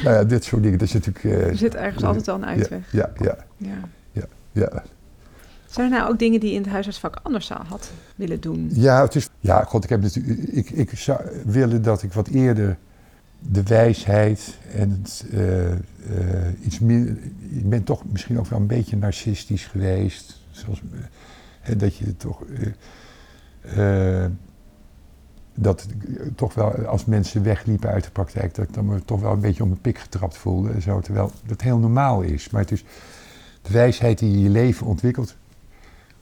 [0.04, 0.78] nou ja, dit soort dingen.
[0.78, 2.91] Dat is natuurlijk, uh, er zit ergens uh, altijd wel een uitweg.
[2.91, 3.78] Ja, ja, ja.
[4.12, 4.84] ja, ja.
[5.65, 8.69] Zijn er nou ook dingen die je in het huisartsvak anders zou had willen doen?
[8.74, 12.28] Ja, het is, ja god, ik, heb natuurlijk, ik, ik zou willen dat ik wat
[12.28, 12.78] eerder
[13.39, 17.17] de wijsheid en het, uh, iets meer...
[17.50, 20.39] Ik ben toch misschien ook wel een beetje narcistisch geweest.
[20.52, 20.82] Zoals,
[21.65, 22.41] en dat je toch...
[23.78, 24.25] Uh,
[25.58, 25.88] dat
[26.36, 29.39] toch wel als mensen wegliepen uit de praktijk, dat ik dan me toch wel een
[29.39, 30.69] beetje om mijn pik getrapt voelde.
[30.69, 32.49] En zo, terwijl dat heel normaal is.
[32.49, 32.84] Maar het is
[33.62, 35.36] de wijsheid die je je leven ontwikkelt,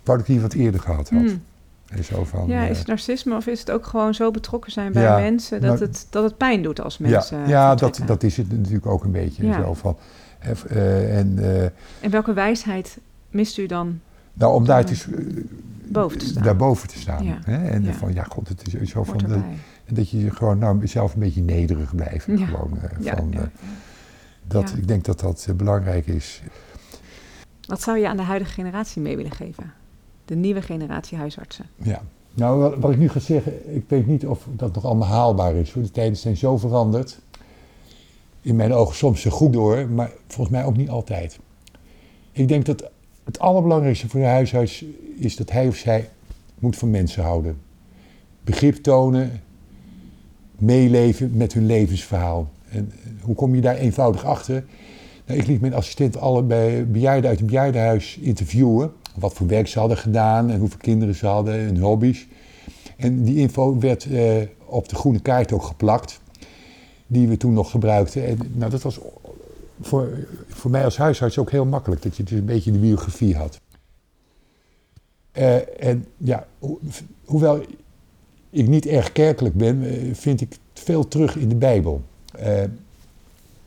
[0.04, 1.20] wou ik die wat eerder gehad had.
[1.20, 1.44] Hmm.
[1.88, 4.72] En zo van, ja, uh, is het narcisme of is het ook gewoon zo betrokken
[4.72, 7.76] zijn bij Ja, mensen dat, nou- het, dat het pijn doet als mensen ja, ja
[7.76, 9.46] dat, dat is het natuurlijk ook een beetje.
[9.46, 9.62] Ja.
[9.62, 9.98] Zo van,
[10.40, 11.64] eh, en, eh,
[12.00, 12.98] En welke wijsheid
[13.30, 14.00] mist u dan
[14.34, 15.08] nou, om daar dus,
[15.88, 16.44] boven te staan?
[16.44, 17.24] daarboven te staan.
[17.24, 17.40] Ja.
[17.44, 17.68] Hè?
[17.68, 17.94] En Ja.
[17.94, 19.32] van, ja, god, het is zo van...
[19.32, 19.44] Hoort
[19.88, 22.26] Dat, je gewoon nou, zelf een beetje nederig blijft.
[22.26, 22.46] Ja.
[22.46, 23.42] Gewoon, eh, van, eh,
[24.48, 24.74] dat.
[24.78, 26.42] Ik denk dat dat belangrijk is.
[27.68, 29.74] Wat zou je aan de huidige generatie mee willen geven?
[30.26, 31.66] De nieuwe generatie huisartsen.
[31.76, 32.02] Ja.
[32.34, 35.56] Nou, wat, wat ik nu ga zeggen, ik weet niet of dat nog allemaal haalbaar
[35.56, 35.72] is.
[35.72, 35.84] Hoor.
[35.84, 37.20] De tijden zijn zo veranderd.
[38.42, 41.40] in mijn ogen soms goed door, maar volgens mij ook niet altijd.
[42.32, 42.90] Ik denk dat
[43.24, 46.10] het allerbelangrijkste voor de huisarts is dat hij of zij
[46.60, 47.58] moet van mensen houden.
[48.44, 49.42] Begrip tonen,
[50.58, 52.50] meeleven met hun levensverhaal.
[52.70, 54.66] En hoe kom je daar eenvoudig achter?
[55.26, 56.44] Nou, ik liet mijn assistent alle
[56.84, 58.92] bejaarden uit een bejaardenhuis interviewen.
[59.16, 62.28] Wat voor werk ze hadden gedaan en hoeveel kinderen ze hadden en hobby's.
[62.98, 66.22] En die info werd eh, op de groene kaart ook geplakt,
[67.08, 68.28] die we toen nog gebruikten.
[68.28, 69.00] En nou, dat was
[69.86, 70.10] voor,
[70.48, 73.62] voor mij als huisarts ook heel makkelijk, dat je dus een beetje de biografie had.
[75.38, 76.48] Uh, en ja,
[77.26, 77.62] hoewel
[78.50, 82.02] ik niet erg kerkelijk ben, eh, vind ik veel terug in de Bijbel.
[82.40, 82.62] Uh,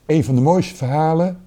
[0.06, 1.40] een van de mooiste verhalen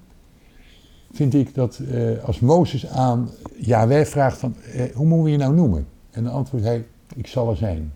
[1.11, 1.81] vind ik dat
[2.23, 4.55] als Mozes aan Yahweh vraagt van,
[4.93, 5.87] hoe moeten we je nou noemen?
[6.11, 7.93] En dan antwoordt hij, ik zal er zijn.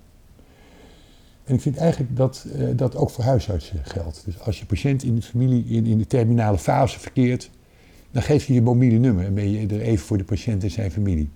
[1.43, 4.21] En ik vind eigenlijk dat uh, dat ook voor huisartsen geldt.
[4.25, 7.49] Dus als je patiënt in de familie in, in de terminale fase verkeert,
[8.11, 10.71] dan geef je je mobiele nummer en ben je er even voor de patiënt en
[10.71, 11.29] zijn familie.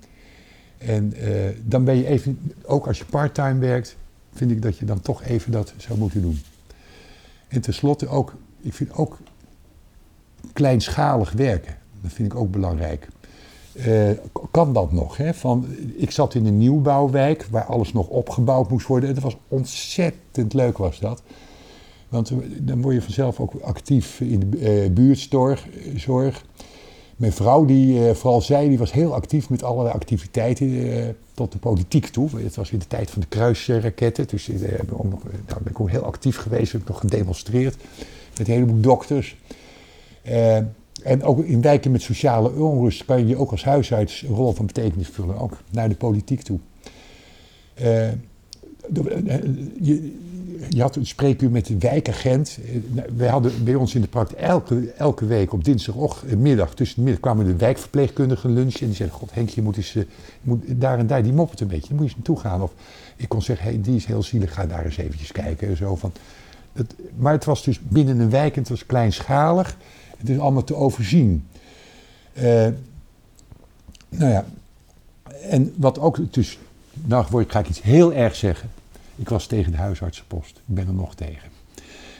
[0.77, 1.29] En uh,
[1.63, 3.97] dan ben je even, ook als je parttime werkt,
[4.33, 6.39] vind ik dat je dan toch even dat zou moeten doen.
[7.47, 9.17] En tenslotte ook, ik vind ook
[10.53, 13.07] kleinschalig werken, dat vind ik ook belangrijk.
[13.85, 14.09] Uh,
[14.51, 15.17] kan dat nog?
[15.17, 15.33] Hè?
[15.33, 19.09] Van, ik zat in een nieuwbouwwijk waar alles nog opgebouwd moest worden.
[19.09, 21.21] Het was ontzettend leuk was dat.
[22.09, 25.67] Want dan word je vanzelf ook actief in de uh, buurtzorg.
[25.95, 26.45] Zorg.
[27.15, 32.07] Mijn vrouw, die, vooral zij, die was heel actief met allerlei activiteiten tot de politiek
[32.07, 32.29] toe.
[32.35, 34.27] Het was in de tijd van de kruisraketten.
[34.27, 34.59] Dus uh,
[35.47, 36.71] ben ik ook heel actief geweest.
[36.71, 37.75] Heb ik nog gedemonstreerd
[38.37, 39.37] met een heleboel dokters.
[41.03, 44.65] En ook in wijken met sociale onrust kan je ook als huisarts een rol van
[44.65, 46.59] betekenis vullen, ook naar de politiek toe.
[47.81, 48.09] Uh,
[49.81, 50.15] je,
[50.69, 52.57] je, had een spreekuur met de wijkagent.
[52.95, 57.03] Uh, wij hadden bij ons in de praktijk elke, elke week op dinsdagmiddag tussen de
[57.03, 58.79] middag kwamen de wijkverpleegkundigen lunchen.
[58.79, 60.07] En die zeiden, god Henk, je moet, eens, je
[60.41, 62.61] moet daar en daar, die moppert een beetje, je moet eens naartoe gaan.
[62.61, 62.73] Of
[63.15, 65.77] ik kon zeggen, hey, die is heel zielig, ga daar eens eventjes kijken.
[65.77, 66.11] Zo van,
[66.73, 69.77] het, maar het was dus binnen een wijk en het was kleinschalig.
[70.17, 71.47] Het is allemaal te overzien.
[72.33, 72.43] Uh,
[74.09, 74.45] nou ja,
[75.41, 76.59] en wat ook dus,
[76.93, 78.69] nou ga ik iets heel erg zeggen.
[79.15, 80.57] Ik was tegen de huisartsenpost.
[80.57, 81.49] Ik ben er nog tegen.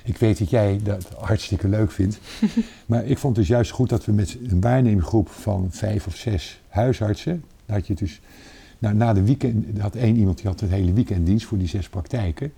[0.03, 2.19] Ik weet dat jij dat hartstikke leuk vindt.
[2.85, 6.15] maar ik vond het dus juist goed dat we met een waarnemingsgroep van vijf of
[6.15, 7.43] zes huisartsen.
[7.65, 8.21] Dat je dus,
[8.79, 11.89] nou, na de weekend had één iemand die had een hele weekenddienst voor die zes
[11.89, 12.53] praktijken.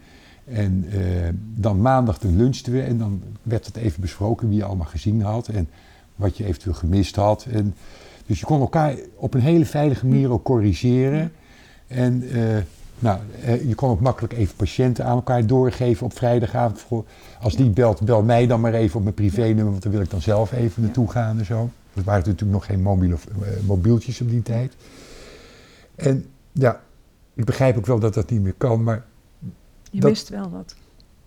[0.51, 0.99] En uh,
[1.55, 5.21] dan maandag de lunchten we en dan werd het even besproken wie je allemaal gezien
[5.21, 5.69] had en
[6.15, 7.47] wat je eventueel gemist had.
[7.51, 7.75] En,
[8.25, 11.31] dus je kon elkaar op een hele veilige manier ook corrigeren.
[11.87, 12.57] En uh,
[12.99, 17.05] nou, uh, je kon ook makkelijk even patiënten aan elkaar doorgeven op vrijdagavond.
[17.41, 20.09] Als die belt, bel mij dan maar even op mijn privénummer, want dan wil ik
[20.09, 21.69] dan zelf even naartoe gaan en zo.
[21.93, 22.81] Er waren natuurlijk nog geen
[23.65, 24.75] mobieltjes op die tijd.
[25.95, 26.81] En ja,
[27.33, 29.05] ik begrijp ook wel dat dat niet meer kan, maar
[29.89, 30.75] je mist wel wat.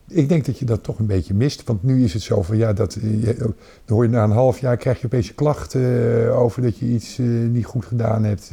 [0.08, 1.64] Ik denk dat je dat toch een beetje mist.
[1.64, 3.52] Want nu is het zo van ja, dat, eh, je, dan
[3.86, 7.18] hoor je na een half jaar krijg je opeens klachten uh, over dat je iets
[7.18, 8.50] uh, niet goed gedaan hebt.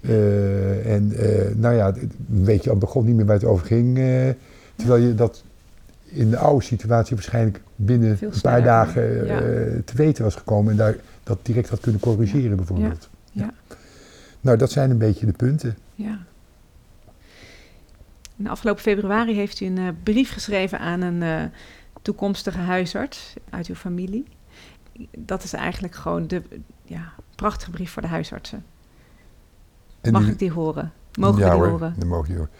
[0.00, 1.12] Uh, en
[1.56, 1.94] nou ja,
[2.26, 3.94] weet je, al begon niet meer waar het over ging.
[4.74, 5.42] terwijl je dat
[6.04, 9.38] in de oude situatie waarschijnlijk binnen een paar dagen ja.
[9.84, 10.70] te weten was gekomen.
[10.70, 13.08] En daar, dat direct had kunnen corrigeren bijvoorbeeld.
[13.32, 13.42] Ja.
[13.42, 13.74] ja.
[14.40, 15.76] Nou, dat zijn een beetje de punten.
[15.94, 16.18] Ja.
[18.40, 21.42] In afgelopen februari heeft u een uh, brief geschreven aan een uh,
[22.02, 24.24] toekomstige huisarts uit uw familie.
[25.18, 26.42] Dat is eigenlijk gewoon de
[26.82, 28.64] ja, prachtige brief voor de huisartsen.
[30.00, 30.92] En Mag die, ik die horen?
[31.18, 31.94] Mogen ja, we die hoor, horen?
[31.98, 32.52] Ja, mogen die horen.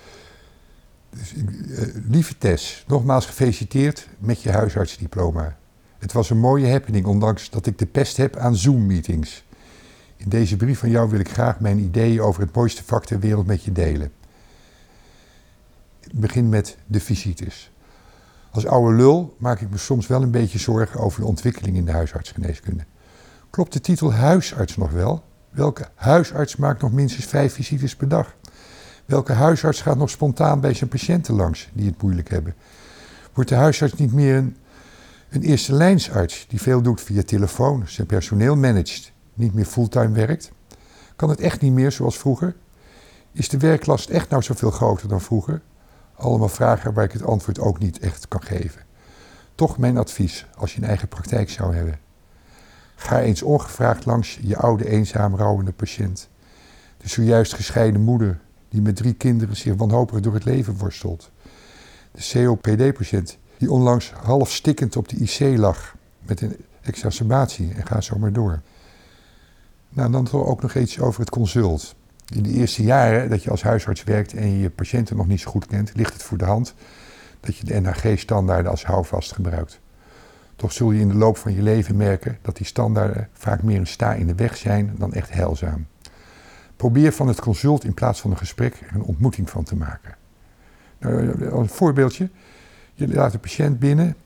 [1.11, 5.57] Dus, uh, lieve Tess, nogmaals gefeliciteerd met je huisartsdiploma.
[5.99, 9.45] Het was een mooie happening, ondanks dat ik de pest heb aan Zoom-meetings.
[10.17, 13.19] In deze brief van jou wil ik graag mijn ideeën over het mooiste vak ter
[13.19, 14.13] wereld met je delen
[16.15, 17.71] begin met de visites.
[18.51, 21.85] Als oude lul maak ik me soms wel een beetje zorgen over de ontwikkeling in
[21.85, 22.85] de huisartsgeneeskunde.
[23.51, 25.25] Klopt de titel huisarts nog wel?
[25.51, 28.35] Welke huisarts maakt nog minstens vijf visites per dag?
[29.05, 32.55] Welke huisarts gaat nog spontaan bij zijn patiënten langs die het moeilijk hebben?
[33.33, 34.57] Wordt de huisarts niet meer een,
[35.29, 40.53] een eerste lijnsarts die veel doet via telefoon, zijn personeel managt, niet meer fulltime werkt?
[41.17, 42.57] Kan het echt niet meer zoals vroeger?
[43.33, 45.63] Is de werklast echt nou zoveel groter dan vroeger?
[46.21, 48.83] Allemaal vragen waar ik het antwoord ook niet echt kan geven.
[49.55, 51.99] Toch mijn advies als je een eigen praktijk zou hebben.
[52.95, 56.29] Ga eens ongevraagd langs je oude, eenzaam rouwende patiënt.
[56.97, 61.31] De zojuist gescheiden moeder die met drie kinderen zich wanhopig door het leven worstelt.
[62.11, 65.95] De COPD-patiënt die onlangs half stikkend op de IC lag
[66.27, 68.61] met een exacerbatie en ga zo maar door.
[69.89, 71.95] Nou, dan ook nog iets over het consult.
[72.31, 75.51] In de eerste jaren dat je als huisarts werkt en je patiënten nog niet zo
[75.51, 76.75] goed kent, ligt het voor de hand
[77.41, 79.81] dat je de NHG-standaarden als houvast gebruikt.
[80.57, 83.79] Toch zul je in de loop van je leven merken dat die standaarden vaak meer
[83.79, 85.87] een sta in de weg zijn dan echt heilzaam.
[86.77, 90.17] Probeer van het consult in plaats van een gesprek er een ontmoeting van te maken.
[90.99, 92.31] Nou, een voorbeeldje.
[92.95, 94.17] Je laat de patiënt binnen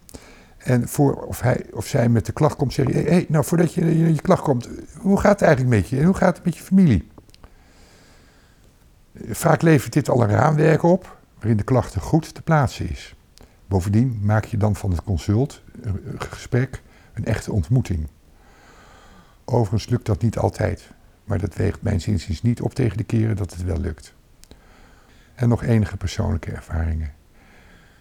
[0.58, 3.74] en voor of hij of zij met de klacht komt, zeg je: hey, nou, voordat
[3.74, 6.56] je, je klacht komt, hoe gaat het eigenlijk met je en hoe gaat het met
[6.56, 7.12] je familie?
[9.14, 13.14] Vaak levert dit al een raamwerk op waarin de klachten goed te plaatsen is.
[13.66, 18.08] Bovendien maak je dan van het consult, een gesprek, een echte ontmoeting.
[19.44, 20.90] Overigens lukt dat niet altijd,
[21.24, 24.14] maar dat weegt mijn zinziens niet op tegen de keren dat het wel lukt.
[25.34, 27.12] En nog enige persoonlijke ervaringen.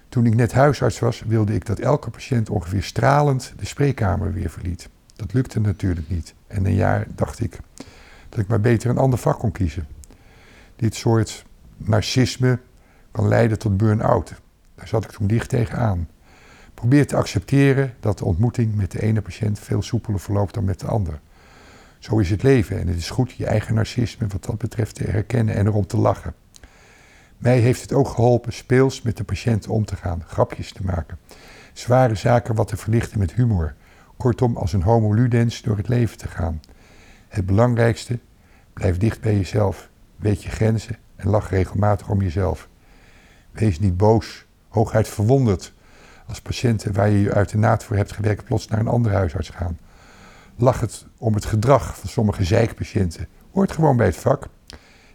[0.09, 4.49] Toen ik net huisarts was, wilde ik dat elke patiënt ongeveer stralend de spreekkamer weer
[4.49, 4.89] verliet.
[5.15, 6.33] Dat lukte natuurlijk niet.
[6.47, 7.59] En een jaar dacht ik
[8.29, 9.87] dat ik maar beter een ander vak kon kiezen.
[10.83, 11.45] Dit soort
[11.77, 12.59] narcisme
[13.11, 14.33] kan leiden tot burn-out.
[14.75, 16.09] Daar zat ik toen dicht tegenaan.
[16.73, 20.79] Probeer te accepteren dat de ontmoeting met de ene patiënt veel soepeler verloopt dan met
[20.79, 21.19] de ander.
[21.99, 25.03] Zo is het leven en het is goed je eigen narcisme wat dat betreft te
[25.03, 26.33] herkennen en erom te lachen.
[27.37, 31.17] Mij heeft het ook geholpen speels met de patiënt om te gaan, grapjes te maken.
[31.73, 33.75] Zware zaken wat te verlichten met humor.
[34.17, 36.61] Kortom, als een homo ludens door het leven te gaan.
[37.27, 38.19] Het belangrijkste,
[38.73, 39.91] blijf dicht bij jezelf.
[40.23, 42.69] Weet je grenzen en lach regelmatig om jezelf.
[43.51, 45.73] Wees niet boos, hooguit verwonderd
[46.27, 49.15] als patiënten waar je je uit de naad voor hebt gewerkt plots naar een andere
[49.15, 49.79] huisarts gaan.
[50.55, 53.27] Lach het om het gedrag van sommige zeikpatiënten.
[53.51, 54.47] Hoort gewoon bij het vak.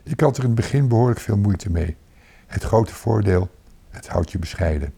[0.03, 1.97] Ik had er in het begin behoorlijk veel moeite mee.
[2.47, 3.51] Het grote voordeel,
[3.91, 4.95] het houdt je bescheiden.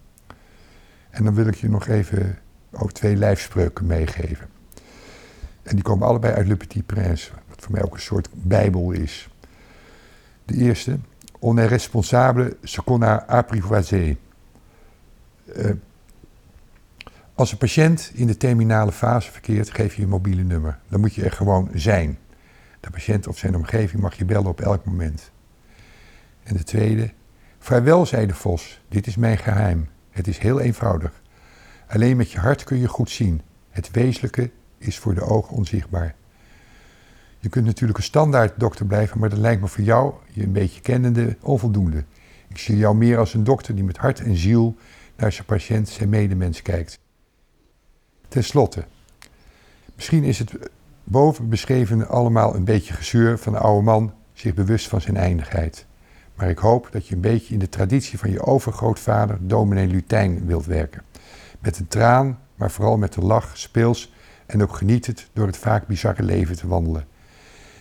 [1.11, 2.38] En dan wil ik je nog even
[2.70, 4.49] ook twee lijfspreuken meegeven.
[5.62, 8.90] En die komen allebei uit Le Petit Prince, wat voor mij ook een soort bijbel
[8.90, 9.30] is.
[10.51, 10.99] De eerste,
[11.39, 13.55] on est responsable ce a.
[15.57, 15.71] Uh,
[17.35, 20.79] als een patiënt in de terminale fase verkeert, geef je een mobiele nummer.
[20.89, 22.19] Dan moet je er gewoon zijn.
[22.81, 25.31] De patiënt of zijn omgeving mag je bellen op elk moment.
[26.43, 27.13] En de tweede,
[27.59, 29.89] Vaarwel, zei de vos, dit is mijn geheim.
[30.11, 31.23] Het is heel eenvoudig.
[31.89, 33.43] Alleen met je hart kun je goed zien.
[33.71, 36.15] Het wezenlijke is voor de ogen onzichtbaar.
[37.40, 40.53] Je kunt natuurlijk een standaard dokter blijven, maar dat lijkt me voor jou, je een
[40.53, 42.05] beetje kennende, onvoldoende.
[42.48, 44.76] Ik zie jou meer als een dokter die met hart en ziel
[45.16, 46.98] naar zijn patiënt, zijn medemens kijkt.
[48.29, 48.85] Ten slotte,
[49.94, 50.53] misschien is het
[51.05, 55.87] boven beschreven allemaal een beetje gezeur van een oude man zich bewust van zijn eindigheid.
[56.35, 60.46] Maar ik hoop dat je een beetje in de traditie van je overgrootvader, dominee Lutijn,
[60.46, 61.03] wilt werken.
[61.59, 64.12] Met een traan, maar vooral met een lach, speels
[64.46, 67.07] en ook genietend door het vaak bizarre leven te wandelen.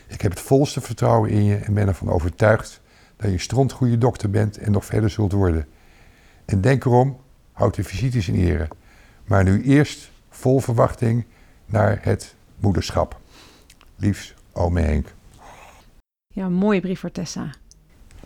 [0.09, 2.81] Ik heb het volste vertrouwen in je en ben ervan overtuigd
[3.15, 5.67] dat je een strontgoede dokter bent en nog verder zult worden.
[6.45, 7.17] En denk erom,
[7.51, 8.67] houd de visites in ere.
[9.25, 11.25] Maar nu eerst vol verwachting
[11.65, 13.19] naar het moederschap.
[13.95, 15.13] Liefs, ome Henk.
[16.33, 17.49] Ja, mooie brief voor Tessa.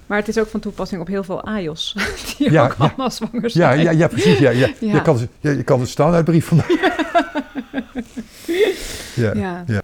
[0.06, 1.96] Maar het is ook van toepassing op heel veel AJOS,
[2.38, 2.84] die ja, ook ja.
[2.86, 3.78] allemaal zwanger zijn.
[3.78, 4.40] Ja, ja, ja precies.
[4.40, 4.70] Ja, ja.
[4.80, 6.62] Je, kan, je, je kan het standaardbrief van.
[9.16, 9.34] Ja.
[9.34, 9.84] ja.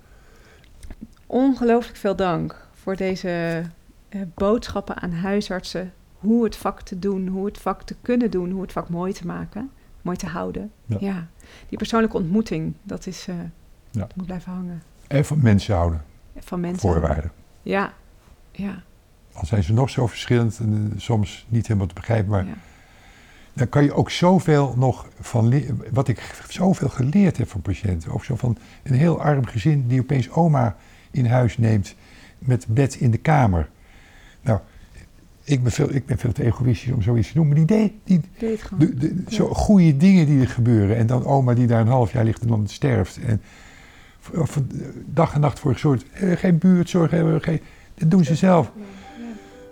[1.31, 3.63] Ongelooflijk veel dank voor deze
[4.09, 5.93] uh, boodschappen aan huisartsen.
[6.13, 9.13] Hoe het vak te doen, hoe het vak te kunnen doen, hoe het vak mooi
[9.13, 10.71] te maken, mooi te houden.
[10.85, 11.27] Ja.
[11.69, 13.35] Die persoonlijke ontmoeting, dat is, uh,
[13.91, 14.83] dat moet blijven hangen.
[15.07, 16.03] En van mensen houden.
[16.39, 17.31] Van mensen Voorwaarden.
[17.61, 17.93] Ja,
[18.51, 18.83] ja
[19.39, 22.45] al zijn ze nog zo verschillend en eh, soms niet helemaal te begrijpen, maar
[23.53, 28.11] dan kan je ook zoveel nog van wat ik zoveel geleerd heb van patiënten.
[28.11, 30.75] Ook zo van een heel arm gezin die opeens oma
[31.11, 31.95] in huis neemt
[32.39, 33.69] met bed in de kamer.
[34.41, 34.59] Nou,
[35.43, 37.91] ik ben veel, ik ben veel te egoïstisch om zoiets te doen, maar die deed,
[38.03, 38.21] die,
[38.77, 40.97] de, de, zo goede dingen die er gebeuren.
[40.97, 43.19] En dan oma die daar een half jaar ligt en dan sterft.
[43.25, 43.41] En
[45.05, 46.05] dag en nacht voor gezorgd.
[46.13, 47.61] Eh, geen buurtzorg hebben, geen,
[47.95, 48.71] dat doen ze zelf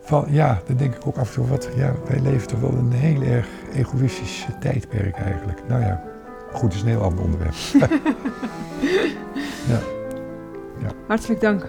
[0.04, 2.74] van, ja, dan denk ik ook af en toe, wat, ja, wij leven toch wel
[2.74, 5.62] een heel erg egoïstisch tijdperk eigenlijk.
[5.68, 6.04] Nou ja,
[6.52, 7.54] goed, het is een heel ander onderwerp.
[9.70, 9.97] ja.
[10.82, 10.90] Ja.
[11.08, 11.66] Hartelijk dank.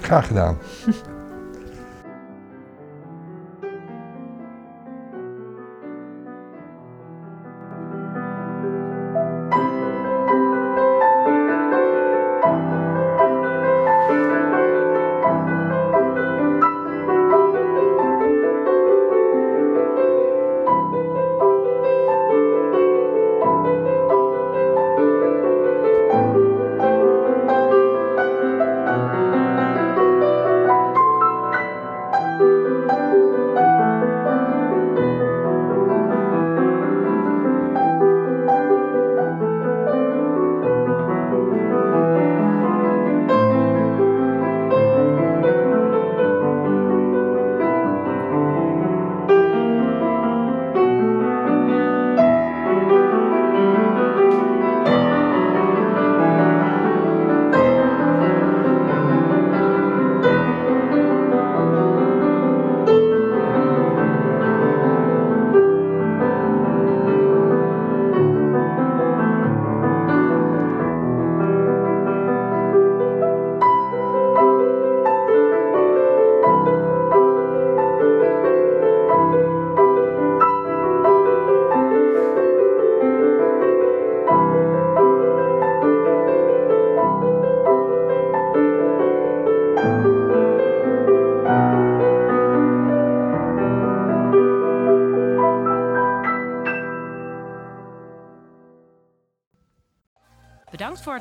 [0.00, 0.58] Graag gedaan.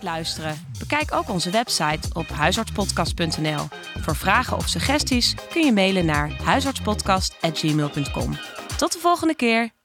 [0.03, 0.65] luisteren.
[0.79, 3.67] Bekijk ook onze website op huisartspodcast.nl.
[3.99, 8.37] Voor vragen of suggesties kun je mailen naar huisartspodcast.gmail.com.
[8.77, 9.76] Tot de volgende keer.